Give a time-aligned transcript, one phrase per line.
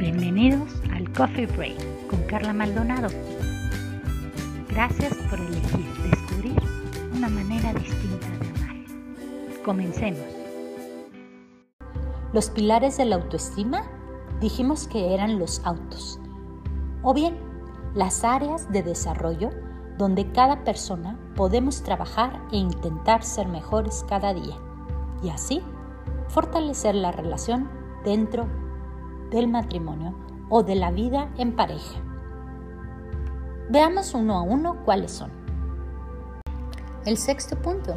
[0.00, 3.08] Bienvenidos al Coffee Break con Carla Maldonado.
[4.70, 6.58] Gracias por elegir descubrir
[7.14, 9.62] una manera distinta de amar.
[9.62, 10.24] Comencemos.
[12.32, 13.82] Los pilares de la autoestima
[14.40, 16.18] dijimos que eran los autos,
[17.02, 17.36] o bien
[17.94, 19.50] las áreas de desarrollo
[19.98, 24.56] donde cada persona podemos trabajar e intentar ser mejores cada día
[25.22, 25.60] y así
[26.28, 27.68] fortalecer la relación
[28.02, 28.46] dentro
[29.30, 30.14] del matrimonio
[30.48, 32.00] o de la vida en pareja.
[33.70, 35.30] Veamos uno a uno cuáles son.
[37.06, 37.96] El sexto punto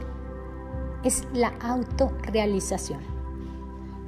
[1.03, 3.01] es la autorrealización.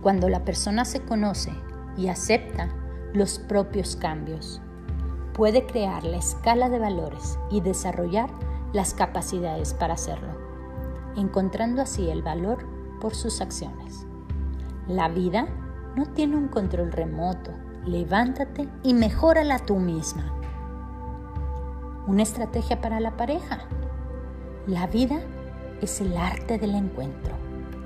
[0.01, 1.51] Cuando la persona se conoce
[1.97, 2.69] y acepta
[3.13, 4.61] los propios cambios,
[5.33, 8.29] puede crear la escala de valores y desarrollar
[8.71, 10.33] las capacidades para hacerlo,
[11.15, 12.65] encontrando así el valor
[13.01, 14.05] por sus acciones.
[14.87, 15.47] La vida
[15.95, 17.51] no tiene un control remoto.
[17.85, 20.33] Levántate y mejórala tú misma.
[22.07, 23.59] Una estrategia para la pareja.
[24.67, 25.19] La vida
[25.81, 27.33] es el arte del encuentro.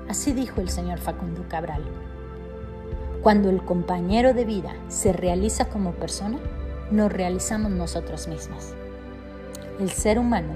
[0.08, 1.82] Así dijo el señor Facundo Cabral.
[3.22, 6.38] Cuando el compañero de vida se realiza como persona,
[6.90, 8.74] nos realizamos nosotros mismas.
[9.78, 10.54] El ser humano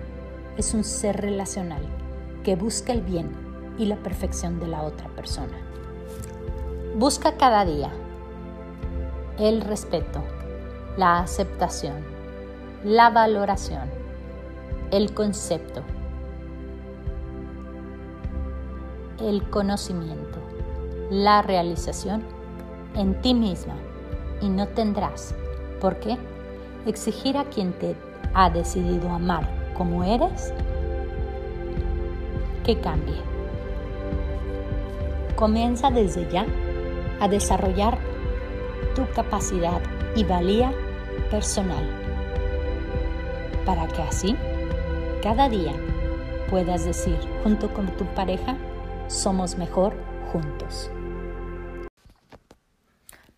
[0.56, 1.82] es un ser relacional
[2.42, 3.30] que busca el bien
[3.78, 5.56] y la perfección de la otra persona.
[6.96, 7.90] Busca cada día
[9.36, 10.22] el respeto,
[10.96, 12.04] la aceptación,
[12.84, 13.90] la valoración,
[14.92, 15.82] el concepto,
[19.20, 20.38] el conocimiento,
[21.10, 22.22] la realización
[22.94, 23.74] en ti misma
[24.40, 25.34] y no tendrás
[25.80, 26.16] por qué
[26.86, 27.96] exigir a quien te
[28.34, 30.52] ha decidido amar como eres
[32.64, 33.20] que cambie.
[35.34, 36.46] Comienza desde ya
[37.20, 37.98] a desarrollar
[38.94, 39.80] tu capacidad
[40.16, 40.72] y valía
[41.30, 42.04] personal
[43.64, 44.36] para que así
[45.22, 45.72] cada día
[46.50, 48.56] puedas decir junto con tu pareja,
[49.08, 49.96] somos mejor
[50.30, 50.90] juntos.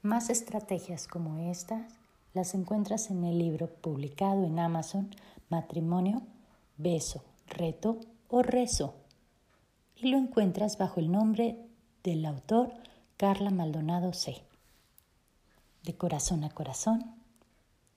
[0.03, 1.93] Más estrategias como estas
[2.35, 5.11] las encuentras en el libro publicado en Amazon,
[5.49, 6.23] Matrimonio,
[6.77, 8.95] Beso, Reto o Rezo.
[9.97, 11.57] Y lo encuentras bajo el nombre
[12.03, 12.73] del autor
[13.19, 14.43] Carla Maldonado C.
[15.85, 17.15] De corazón a corazón,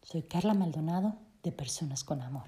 [0.01, 2.47] soy Carla Maldonado de Personas con Amor.